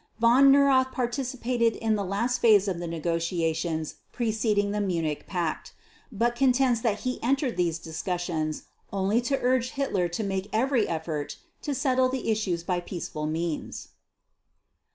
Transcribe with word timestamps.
Von 0.19 0.51
Neurath 0.51 0.91
participated 0.91 1.75
in 1.75 1.93
the 1.95 2.03
last 2.03 2.39
phase 2.39 2.67
of 2.67 2.79
the 2.79 2.87
negotiations 2.87 3.97
preceding 4.11 4.71
the 4.71 4.81
Munich 4.81 5.27
Pact, 5.27 5.75
but 6.11 6.35
contends 6.35 6.81
that 6.81 7.01
he 7.01 7.21
entered 7.21 7.55
these 7.55 7.77
discussions 7.77 8.63
only 8.91 9.21
to 9.21 9.39
urge 9.39 9.69
Hitler 9.73 10.07
to 10.07 10.23
make 10.23 10.49
every 10.51 10.87
effort 10.87 11.37
to 11.61 11.75
settle 11.75 12.09
the 12.09 12.31
issues 12.31 12.63
by 12.63 12.79
peaceful 12.79 13.27
means. 13.27 13.89